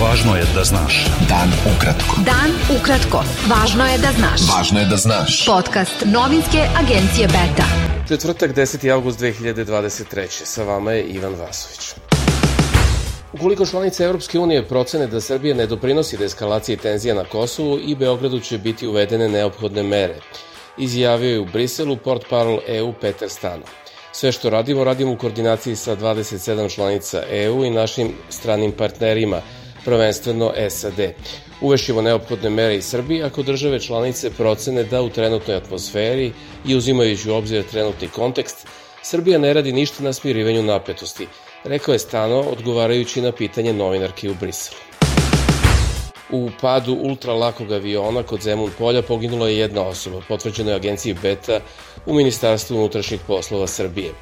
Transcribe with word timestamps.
Važno 0.00 0.32
je 0.36 0.44
da 0.54 0.62
znaš. 0.64 0.94
Dan 1.28 1.50
ukratko. 1.68 2.22
Dan 2.24 2.54
ukratko. 2.72 3.18
Važno 3.50 3.84
je 3.84 3.98
da 4.00 4.12
znaš. 4.16 4.46
Važno 4.48 4.80
je 4.80 4.86
da 4.88 4.96
znaš. 4.96 5.34
Podcast 5.46 6.04
novinske 6.06 6.62
agencije 6.80 7.26
Beta. 7.28 7.66
Četvrtak 8.08 8.54
10. 8.56 8.86
august 8.94 9.20
2023. 9.20 10.24
Sa 10.30 10.64
vama 10.64 10.92
je 10.92 11.02
Ivan 11.02 11.34
Vasović. 11.34 11.92
Ukoliko 13.32 13.66
članice 13.66 14.04
Europske 14.04 14.38
unije 14.38 14.64
procene 14.68 15.06
da 15.06 15.20
Srbija 15.20 15.54
ne 15.54 15.66
doprinosi 15.66 16.16
deeskalaciji 16.16 16.76
tenzija 16.76 17.14
na 17.14 17.24
Kosovu 17.24 17.78
i 17.78 17.94
Beogradu 17.94 18.40
će 18.40 18.58
biti 18.58 18.86
uvedene 18.86 19.28
neophodne 19.28 19.82
mere, 19.82 20.16
izjavio 20.78 21.30
je 21.30 21.40
u 21.40 21.44
Briselu 21.52 21.96
port 21.96 22.24
parol 22.30 22.58
EU 22.66 22.92
Peter 23.00 23.28
Stano. 23.28 23.68
Sve 24.12 24.32
što 24.32 24.50
radimo, 24.50 24.84
radimo 24.84 25.12
u 25.12 25.16
koordinaciji 25.16 25.76
sa 25.76 25.96
27 25.96 26.74
članica 26.74 27.22
EU 27.30 27.64
i 27.64 27.70
našim 27.70 28.12
stranim 28.30 28.72
partnerima, 28.72 29.42
prvenstveno 29.84 30.52
SAD. 30.68 31.00
Uvešćemo 31.60 32.02
neophodne 32.02 32.50
mere 32.50 32.76
i 32.76 32.82
Srbiji 32.82 33.22
ako 33.22 33.42
države 33.42 33.80
članice 33.80 34.30
procene 34.30 34.84
da 34.84 35.02
u 35.02 35.10
trenutnoj 35.10 35.56
atmosferi 35.56 36.32
i 36.66 36.76
uzimajući 36.76 37.30
u 37.30 37.34
obzir 37.34 37.64
trenutni 37.70 38.08
kontekst, 38.08 38.66
Srbija 39.02 39.38
ne 39.38 39.52
radi 39.52 39.72
ništa 39.72 40.02
na 40.04 40.12
smirivanju 40.12 40.62
napetosti, 40.62 41.26
rekao 41.64 41.92
je 41.92 41.98
Stano 41.98 42.40
odgovarajući 42.40 43.20
na 43.20 43.32
pitanje 43.32 43.72
novinarki 43.72 44.28
u 44.28 44.34
Briselu. 44.34 44.78
U 46.32 46.50
padu 46.60 46.92
ultralakog 46.94 47.72
aviona 47.72 48.22
kod 48.22 48.40
Zemun 48.40 48.70
polja 48.78 49.02
poginula 49.02 49.48
je 49.48 49.58
jedna 49.58 49.82
osoba, 49.82 50.20
potvrđeno 50.28 50.70
je 50.70 50.76
agenciji 50.76 51.14
Beta 51.22 51.60
u 52.06 52.14
Ministarstvu 52.14 52.76
unutrašnjih 52.76 53.20
poslova 53.26 53.66
Srbije. 53.66 54.12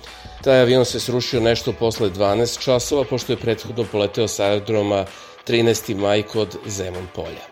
Taj 0.45 0.61
avion 0.61 0.85
se 0.85 1.01
srušio 1.01 1.41
nešto 1.41 1.73
posle 1.73 2.11
12 2.11 2.61
časova, 2.61 3.05
pošto 3.05 3.33
je 3.33 3.37
prethodno 3.37 3.85
poleteo 3.93 4.29
sa 4.29 4.45
aerodroma 4.45 5.05
13. 5.49 5.97
maj 5.97 6.23
kod 6.23 6.57
Zemun 6.67 7.07
polja. 7.15 7.45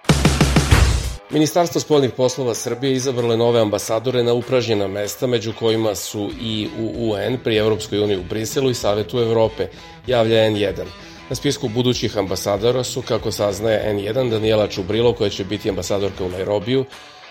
Ministarstvo 1.30 1.80
spoljnih 1.80 2.10
poslova 2.16 2.54
Srbije 2.54 2.92
izabralo 2.92 3.32
je 3.32 3.36
nove 3.36 3.60
ambasadore 3.60 4.22
na 4.22 4.32
upražnjena 4.32 4.86
mesta, 4.86 5.26
među 5.26 5.52
kojima 5.58 5.94
su 5.94 6.30
i 6.40 6.68
u 6.78 7.10
UN 7.10 7.38
pri 7.44 7.56
Evropskoj 7.56 7.98
uniji 7.98 8.18
u 8.18 8.22
Briselu 8.22 8.70
i 8.70 8.74
Savetu 8.74 9.18
Evrope, 9.18 9.68
javlja 10.06 10.36
N1. 10.36 10.84
Na 11.28 11.36
spisku 11.36 11.68
budućih 11.68 12.18
ambasadora 12.18 12.84
su, 12.84 13.02
kako 13.02 13.32
saznaje 13.32 13.94
N1, 13.94 14.30
Daniela 14.30 14.68
Čubrilo, 14.68 15.12
koja 15.12 15.30
će 15.30 15.44
biti 15.44 15.68
ambasadorka 15.68 16.24
u 16.24 16.28
Nairobiju, 16.28 16.84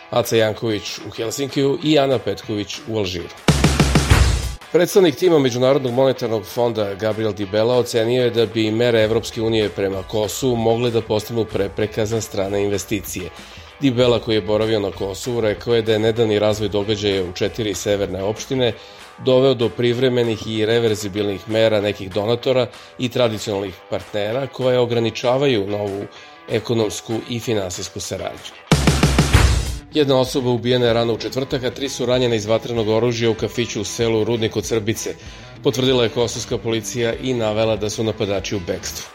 Aca 0.09 0.35
Janković 0.35 0.97
u 1.07 1.09
Helsinkiju 1.09 1.79
i 1.83 1.99
Ana 1.99 2.19
Petković 2.19 2.77
u 2.87 2.97
Alžiru. 2.97 3.54
Predstavnik 4.75 5.15
tima 5.15 5.39
Međunarodnog 5.39 5.93
monetarnog 5.93 6.45
fonda 6.45 6.93
Gabriel 6.93 7.33
Dibela 7.33 7.77
ocenio 7.77 8.23
je 8.23 8.29
da 8.29 8.45
bi 8.45 8.71
mere 8.71 9.03
Evropske 9.03 9.41
unije 9.41 9.69
prema 9.69 10.03
Kosovu 10.03 10.55
mogle 10.55 10.91
da 10.91 11.01
postanu 11.01 11.45
prepreka 11.45 12.05
za 12.05 12.21
strane 12.21 12.63
investicije. 12.63 13.29
Dibela 13.81 14.19
koji 14.19 14.35
je 14.35 14.41
boravio 14.41 14.79
na 14.79 14.91
Kosovu 14.91 15.41
rekao 15.41 15.75
je 15.75 15.81
da 15.81 15.93
je 15.93 15.99
nedani 15.99 16.39
razvoj 16.39 16.69
događaja 16.69 17.23
u 17.23 17.31
četiri 17.31 17.73
severne 17.73 18.23
opštine 18.23 18.73
doveo 19.25 19.53
do 19.53 19.69
privremenih 19.69 20.47
i 20.47 20.65
reverzibilnih 20.65 21.49
mera 21.49 21.81
nekih 21.81 22.11
donatora 22.11 22.67
i 22.99 23.09
tradicionalnih 23.09 23.73
partnera 23.89 24.47
koje 24.47 24.79
ograničavaju 24.79 25.67
novu 25.67 26.05
ekonomsku 26.49 27.19
i 27.29 27.39
finansijsku 27.39 27.99
saradnju. 27.99 28.64
Jedna 29.95 30.19
osoba 30.19 30.49
ubijena 30.49 30.85
je 30.85 30.93
rano 30.93 31.13
u 31.13 31.17
četvrtak, 31.17 31.63
a 31.63 31.71
tri 31.71 31.89
su 31.89 32.05
ranjene 32.05 32.35
iz 32.35 32.45
vatrenog 32.45 32.87
oružja 32.87 33.29
u 33.29 33.33
kafiću 33.33 33.81
u 33.81 33.83
selu 33.83 34.23
Rudnik 34.23 34.51
kod 34.51 34.65
Srbice. 34.65 35.15
Potvrdila 35.63 36.03
je 36.03 36.09
kosovska 36.09 36.57
policija 36.57 37.13
i 37.13 37.33
navela 37.33 37.75
da 37.75 37.89
su 37.89 38.03
napadači 38.03 38.55
u 38.55 38.59
bekstvu. 38.67 39.05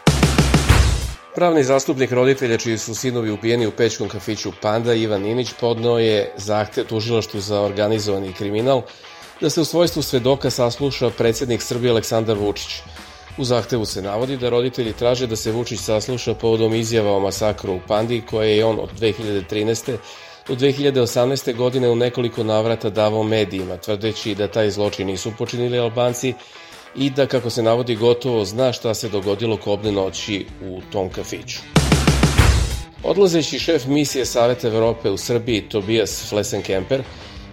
Pravni 1.34 1.64
zastupnik 1.64 2.12
roditelja 2.12 2.56
čiji 2.58 2.78
su 2.78 2.94
sinovi 2.94 3.30
ubijeni 3.30 3.66
u 3.66 3.70
pečkom 3.70 4.08
kafiću 4.08 4.52
Panda, 4.62 4.94
Ivan 4.94 5.22
Ninić, 5.22 5.52
podnao 5.60 5.98
je 5.98 6.32
zahtev 6.36 6.86
tužilaštvu 6.86 7.40
za 7.40 7.60
organizovani 7.60 8.32
kriminal 8.32 8.82
da 9.40 9.50
se 9.50 9.60
u 9.60 9.64
svojstvu 9.64 10.02
svedoka 10.02 10.50
sasluša 10.50 11.10
predsednik 11.10 11.62
Srbije 11.62 11.90
Aleksandar 11.90 12.38
Vučić. 12.38 12.80
U 13.38 13.44
zahtevu 13.44 13.84
se 13.84 14.02
navodi 14.02 14.36
da 14.36 14.48
roditelji 14.48 14.92
traže 14.92 15.26
da 15.26 15.36
se 15.36 15.52
Vučić 15.52 15.80
sasluša 15.80 16.34
povodom 16.34 16.74
izjava 16.74 17.16
o 17.16 17.20
masakru 17.20 17.74
u 17.74 17.80
Pandi 17.88 18.22
koje 18.30 18.56
je 18.56 18.64
on 18.64 18.78
od 18.80 18.90
2013. 19.00 19.96
do 20.50 20.56
2018. 20.56 21.56
godine 21.56 21.88
u 21.88 21.97
nekoliko 21.97 22.44
navrata 22.44 22.91
davao 22.91 23.22
medijima, 23.22 23.77
tvrdeći 23.77 24.34
da 24.34 24.49
taj 24.49 24.71
zločin 24.71 25.06
nisu 25.06 25.33
počinili 25.38 25.78
Albanci 25.78 26.34
i 26.97 27.11
da, 27.11 27.27
kako 27.27 27.50
se 27.50 27.62
navodi, 27.62 27.94
gotovo 27.94 28.44
zna 28.44 28.72
šta 28.72 28.94
se 28.94 29.09
dogodilo 29.09 29.56
kobne 29.56 29.93
noći 29.93 30.47
u 30.65 30.81
tom 30.93 31.09
kafiću. 31.09 31.61
Odlazeći 33.03 33.59
šef 33.59 33.87
misije 33.87 34.25
Saveta 34.25 34.69
Evrope 34.69 35.11
u 35.11 35.16
Srbiji 35.16 35.69
Tobias 35.69 36.28
Flesenkemper 36.28 37.03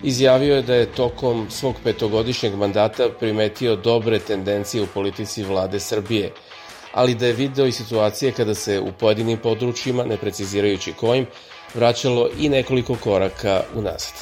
izjavio 0.03 0.56
je 0.56 0.62
da 0.62 0.75
je 0.75 0.91
tokom 0.91 1.47
svog 1.50 1.75
petogodišnjeg 1.84 2.56
mandata 2.56 3.09
primetio 3.19 3.75
dobre 3.75 4.19
tendencije 4.19 4.84
u 4.84 4.88
politici 4.94 5.44
vlade 5.44 5.79
Srbije, 5.79 6.31
ali 6.97 7.16
da 7.16 7.28
je 7.28 7.34
video 7.34 7.66
i 7.66 7.72
situacije 7.72 8.31
kada 8.31 8.53
se 8.53 8.80
u 8.80 8.91
pojedinim 9.00 9.38
područjima, 9.38 10.03
ne 10.03 10.18
precizirajući 10.18 10.94
kojim, 10.94 11.25
vraćalo 11.74 12.30
i 12.40 12.50
nekoliko 12.50 12.96
koraka 12.96 13.63
unazad. 13.75 14.13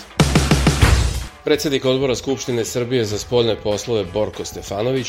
Predsednik 1.44 1.86
odbora 1.86 2.16
Skupštine 2.16 2.66
Srbije 2.66 3.06
za 3.06 3.18
spoljne 3.18 3.56
poslove 3.56 4.03
Borko 4.13 4.46
Stefanović 4.46 5.08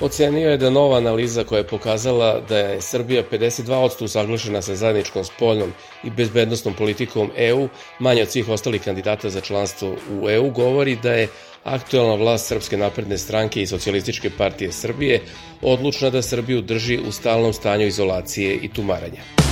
ocenio 0.00 0.50
je 0.50 0.56
da 0.56 0.70
nova 0.70 0.96
analiza 0.96 1.44
koja 1.44 1.58
je 1.58 1.66
pokazala 1.66 2.40
da 2.48 2.58
je 2.58 2.80
Srbija 2.80 3.22
52% 3.30 4.04
usaglašena 4.04 4.62
sa 4.62 4.74
zajedničkom 4.74 5.24
spoljnom 5.24 5.72
i 6.04 6.10
bezbednostnom 6.10 6.74
politikom 6.74 7.30
EU, 7.36 7.68
manje 7.98 8.22
od 8.22 8.30
svih 8.30 8.48
ostalih 8.48 8.82
kandidata 8.82 9.30
za 9.30 9.40
članstvo 9.40 9.96
u 10.20 10.30
EU, 10.30 10.50
govori 10.50 10.96
da 10.96 11.12
je 11.12 11.28
aktuelna 11.64 12.14
vlast 12.14 12.46
Srpske 12.46 12.76
napredne 12.76 13.18
stranke 13.18 13.62
i 13.62 13.66
Socijalističke 13.66 14.30
partije 14.38 14.72
Srbije 14.72 15.20
odlučna 15.62 16.10
da 16.10 16.22
Srbiju 16.22 16.62
drži 16.62 16.98
u 17.08 17.12
stalnom 17.12 17.52
stanju 17.52 17.86
izolacije 17.86 18.54
i 18.54 18.68
tumaranja. 18.68 19.43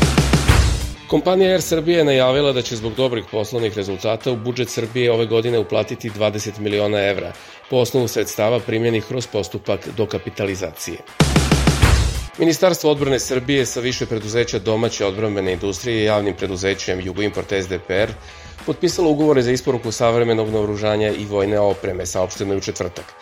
Kompanija 1.12 1.50
Air 1.50 1.62
Srbije 1.62 1.98
je 1.98 2.04
najavila 2.04 2.52
da 2.52 2.62
će 2.62 2.76
zbog 2.76 2.94
dobrih 2.94 3.24
poslovnih 3.30 3.76
rezultata 3.76 4.32
u 4.32 4.36
budžet 4.36 4.68
Srbije 4.68 5.12
ove 5.12 5.26
godine 5.26 5.58
uplatiti 5.58 6.10
20 6.10 6.58
miliona 6.58 7.02
evra 7.08 7.32
po 7.70 7.76
osnovu 7.76 8.08
sredstava 8.08 8.60
primljenih 8.60 9.04
kroz 9.08 9.26
postupak 9.26 9.88
dokapitalizacije. 9.96 10.98
Ministarstvo 12.38 12.90
odbrane 12.90 13.18
Srbije 13.18 13.66
sa 13.66 13.80
više 13.80 14.06
preduzeća 14.06 14.58
domaće 14.58 15.06
odbrambene 15.06 15.52
industrije 15.52 16.00
i 16.00 16.04
javnim 16.04 16.34
preduzećem 16.34 17.00
Jugoimport 17.00 17.52
SDPR 17.62 18.12
potpisalo 18.66 19.10
ugovore 19.10 19.42
za 19.42 19.52
isporuku 19.52 19.92
savremenog 19.92 20.50
naoružanja 20.50 21.08
i 21.08 21.24
vojne 21.24 21.58
opreme, 21.60 22.06
saopšteno 22.06 22.52
je 22.52 22.56
u 22.56 22.60
četvrtak. 22.60 23.14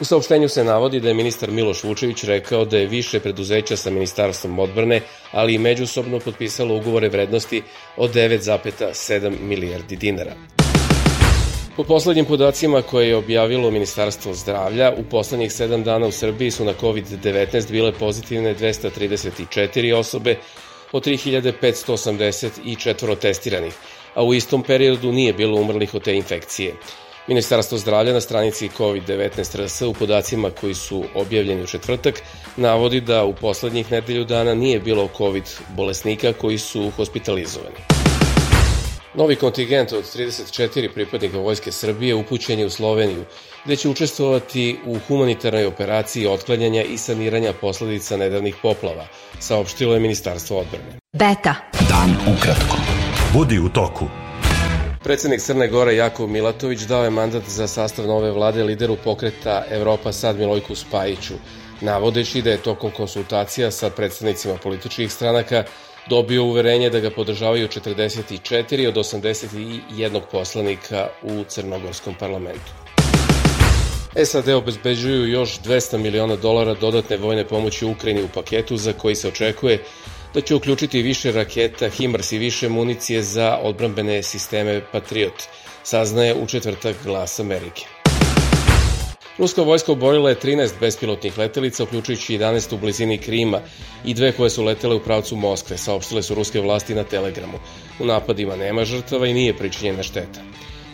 U 0.00 0.04
saopštenju 0.04 0.48
se 0.48 0.64
navodi 0.64 1.00
da 1.00 1.08
je 1.08 1.14
ministar 1.14 1.50
Miloš 1.50 1.84
Vučević 1.84 2.24
rekao 2.24 2.64
da 2.64 2.78
je 2.78 2.86
više 2.86 3.20
preduzeća 3.20 3.76
sa 3.76 3.90
Ministarstvom 3.90 4.58
odbrane, 4.58 5.00
ali 5.32 5.54
i 5.54 5.58
međusobno 5.58 6.18
potpisalo 6.18 6.76
ugovore 6.76 7.08
vrednosti 7.08 7.62
od 7.96 8.14
9,7 8.14 9.40
milijardi 9.40 9.96
dinara. 9.96 10.32
Po 11.76 11.84
poslednjim 11.84 12.24
podacima 12.24 12.82
koje 12.82 13.08
je 13.08 13.16
objavilo 13.16 13.70
Ministarstvo 13.70 14.34
zdravlja, 14.34 14.92
u 14.96 15.04
poslednjih 15.10 15.50
7 15.50 15.82
dana 15.82 16.06
u 16.06 16.12
Srbiji 16.12 16.50
su 16.50 16.64
na 16.64 16.74
COVID-19 16.80 17.70
bile 17.70 17.92
pozitivne 17.92 18.54
234 18.54 19.94
osobe, 19.94 20.36
od 20.92 21.06
3584 21.06 23.16
testiranih, 23.16 23.74
a 24.14 24.24
u 24.24 24.34
istom 24.34 24.62
periodu 24.62 25.12
nije 25.12 25.32
bilo 25.32 25.60
umrlih 25.60 25.94
od 25.94 26.02
te 26.02 26.16
infekcije. 26.16 26.74
Ministarstvo 27.28 27.78
zdravlja 27.78 28.12
na 28.12 28.20
stranici 28.20 28.68
COVID-19 28.78 29.64
RS 29.64 29.82
u 29.82 29.92
podacima 29.92 30.50
koji 30.50 30.74
su 30.74 31.04
objavljeni 31.14 31.62
u 31.62 31.66
četvrtak 31.66 32.22
navodi 32.56 33.00
da 33.00 33.24
u 33.24 33.34
poslednjih 33.34 33.92
nedelju 33.92 34.24
dana 34.24 34.54
nije 34.54 34.80
bilo 34.80 35.08
COVID 35.16 35.44
bolesnika 35.76 36.32
koji 36.32 36.58
su 36.58 36.90
hospitalizovani. 36.96 37.76
Novi 39.14 39.36
kontingent 39.36 39.92
od 39.92 40.04
34 40.16 40.88
pripadnika 40.94 41.38
Vojske 41.38 41.72
Srbije 41.72 42.14
upućen 42.14 42.58
je 42.58 42.66
u 42.66 42.70
Sloveniju, 42.70 43.24
gde 43.64 43.76
će 43.76 43.88
učestvovati 43.88 44.76
u 44.86 44.98
humanitarnoj 45.08 45.66
operaciji 45.66 46.26
otklanjanja 46.26 46.82
i 46.82 46.98
saniranja 46.98 47.52
posledica 47.52 48.16
nedavnih 48.16 48.56
poplava, 48.62 49.06
saopštilo 49.38 49.94
je 49.94 50.00
Ministarstvo 50.00 50.58
odbrane. 50.58 50.98
Beta. 51.12 51.54
Dan 51.88 52.36
ukratko. 52.36 52.76
Budi 53.32 53.58
u 53.58 53.68
toku. 53.68 54.27
Predsednik 55.08 55.40
Crne 55.40 55.68
Gore 55.68 55.94
Jakov 55.96 56.28
Milatović 56.28 56.80
dao 56.80 57.04
je 57.04 57.10
mandat 57.10 57.42
za 57.48 57.66
sastav 57.66 58.06
nove 58.06 58.30
vlade 58.30 58.64
lideru 58.64 58.96
pokreta 59.04 59.64
Evropa 59.70 60.12
Sad 60.12 60.36
Milojku 60.38 60.74
Spajiću, 60.74 61.34
navodeći 61.80 62.42
da 62.42 62.50
je 62.50 62.62
tokom 62.62 62.90
konsultacija 62.90 63.70
sa 63.70 63.90
predstavnicima 63.90 64.54
političkih 64.56 65.12
stranaka 65.12 65.64
dobio 66.10 66.44
uverenje 66.44 66.90
da 66.90 67.00
ga 67.00 67.10
podržavaju 67.10 67.68
44 67.68 68.88
od 68.88 68.94
81 68.94 70.20
poslanika 70.32 71.08
u 71.22 71.44
Crnogorskom 71.48 72.14
parlamentu. 72.14 72.72
SAD 74.24 74.48
obezbeđuju 74.48 75.28
još 75.28 75.60
200 75.60 75.96
miliona 75.96 76.36
dolara 76.36 76.74
dodatne 76.74 77.16
vojne 77.16 77.44
pomoći 77.44 77.86
Ukrajini 77.86 78.22
u 78.22 78.28
paketu 78.34 78.76
za 78.76 78.92
koji 78.92 79.14
se 79.14 79.28
očekuje 79.28 79.84
da 80.34 80.40
će 80.40 80.54
uključiti 80.54 81.02
više 81.02 81.32
raketa 81.32 81.88
HIMARS 81.88 82.32
i 82.32 82.38
više 82.38 82.68
municije 82.68 83.22
za 83.22 83.58
odbrambene 83.62 84.22
sisteme 84.22 84.80
Patriot, 84.92 85.42
saznaje 85.82 86.34
u 86.34 86.46
četvrtak 86.46 86.96
glas 87.04 87.40
Amerike. 87.40 87.86
Ruska 89.38 89.62
vojska 89.62 89.92
oborila 89.92 90.30
je 90.30 90.36
13 90.36 90.70
bespilotnih 90.80 91.38
letelica, 91.38 91.82
uključujući 91.82 92.38
11 92.38 92.74
u 92.74 92.78
blizini 92.78 93.18
Krima 93.18 93.60
i 94.04 94.14
dve 94.14 94.32
koje 94.32 94.50
su 94.50 94.64
letele 94.64 94.94
u 94.94 95.00
pravcu 95.00 95.36
Moskve, 95.36 95.78
saopštile 95.78 96.22
su 96.22 96.34
ruske 96.34 96.60
vlasti 96.60 96.94
na 96.94 97.04
Telegramu. 97.04 97.58
U 98.00 98.06
napadima 98.06 98.56
nema 98.56 98.84
žrtava 98.84 99.26
i 99.26 99.34
nije 99.34 99.56
pričinjena 99.56 100.02
šteta. 100.02 100.40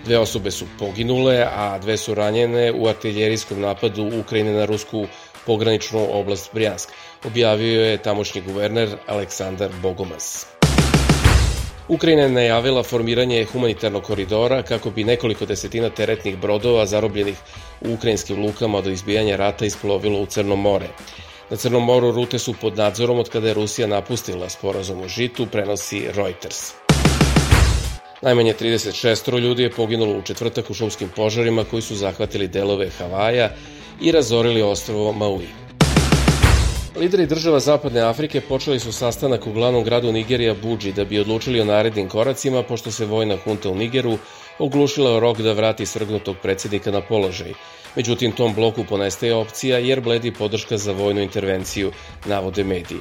Dve 0.04 0.18
osobe 0.18 0.50
su 0.50 0.66
poginule, 0.78 1.46
a 1.56 1.78
dve 1.78 1.96
su 1.96 2.14
ranjene 2.14 2.72
u 2.72 2.88
artiljerijskom 2.88 3.60
napadu 3.60 4.10
Ukrajine 4.20 4.52
na 4.52 4.64
rusku 4.64 5.06
pograničnu 5.46 6.08
oblast 6.10 6.50
Brjansk, 6.52 6.88
objavio 7.24 7.84
je 7.84 8.02
tamošnji 8.02 8.40
guverner 8.40 8.96
Aleksandar 9.06 9.70
Bogomaz. 9.82 10.44
Ukrajina 11.88 12.22
je 12.22 12.28
najavila 12.28 12.82
formiranje 12.82 13.44
humanitarnog 13.44 14.02
koridora 14.02 14.62
kako 14.62 14.90
bi 14.90 15.04
nekoliko 15.04 15.46
desetina 15.46 15.90
teretnih 15.90 16.38
brodova 16.38 16.86
zarobljenih 16.86 17.36
u 17.80 17.92
ukrajinskim 17.92 18.42
lukama 18.42 18.80
do 18.80 18.90
izbijanja 18.90 19.36
rata 19.36 19.66
isplovilo 19.66 20.20
u 20.20 20.26
Crno 20.26 20.56
more. 20.56 20.88
Na 21.50 21.56
Crnom 21.56 21.84
moru 21.84 22.10
rute 22.10 22.38
su 22.38 22.54
pod 22.60 22.76
nadzorom 22.76 23.18
od 23.18 23.28
kada 23.28 23.48
je 23.48 23.54
Rusija 23.54 23.86
napustila 23.86 24.48
sporazum 24.48 25.00
o 25.00 25.08
žitu, 25.08 25.46
prenosi 25.46 26.06
Reuters. 26.14 26.72
Najmanje 28.22 28.54
36 28.60 29.38
ljudi 29.38 29.62
je 29.62 29.70
poginulo 29.70 30.18
u 30.18 30.22
četvrtak 30.22 30.70
u 30.70 30.74
šumskim 30.74 31.08
požarima 31.16 31.64
koji 31.64 31.82
su 31.82 31.94
zahvatili 31.94 32.48
delove 32.48 32.90
Havaja 32.98 33.50
i 34.00 34.12
razorili 34.12 34.62
ostrovo 34.62 35.12
Maui. 35.12 35.48
Lideri 36.96 37.26
država 37.26 37.60
Zapadne 37.60 38.00
Afrike 38.00 38.40
počeli 38.40 38.80
su 38.80 38.92
sastanak 38.92 39.46
u 39.46 39.52
glavnom 39.52 39.84
gradu 39.84 40.12
Nigerija 40.12 40.54
Buđi 40.62 40.92
da 40.92 41.04
bi 41.04 41.18
odlučili 41.18 41.60
o 41.60 41.64
narednim 41.64 42.08
koracima 42.08 42.62
pošto 42.62 42.90
se 42.90 43.06
vojna 43.06 43.36
hunta 43.44 43.70
u 43.70 43.74
Nigeru 43.74 44.18
oglušila 44.58 45.16
o 45.16 45.20
rok 45.20 45.40
da 45.40 45.52
vrati 45.52 45.86
svrgnutog 45.86 46.36
predsednika 46.42 46.90
na 46.90 47.00
položaj. 47.00 47.52
Međutim, 47.96 48.32
tom 48.32 48.54
bloku 48.54 48.84
ponestaje 48.84 49.34
opcija 49.34 49.78
jer 49.78 50.00
bledi 50.00 50.32
podrška 50.32 50.78
za 50.78 50.92
vojnu 50.92 51.20
intervenciju, 51.20 51.92
navode 52.26 52.64
mediji. 52.64 53.00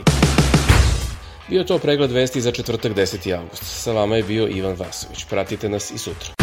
Bio 1.50 1.64
to 1.64 1.78
pregled 1.78 2.12
vesti 2.12 2.42
za 2.42 2.52
četvrtak 2.52 2.92
10. 2.94 3.40
august. 3.40 3.64
Sa 3.64 3.92
vama 3.92 4.16
je 4.16 4.24
bio 4.24 4.48
Ivan 4.48 4.76
Vasović. 4.76 5.26
Pratite 5.30 5.70
nas 5.70 5.92
i 5.92 5.98
sutra. 5.98 6.43